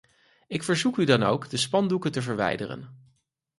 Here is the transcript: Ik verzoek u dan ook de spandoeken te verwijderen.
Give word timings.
Ik 0.47 0.63
verzoek 0.63 0.97
u 0.97 1.03
dan 1.05 1.23
ook 1.23 1.49
de 1.49 1.57
spandoeken 1.57 2.11
te 2.11 2.21
verwijderen. 2.21 2.97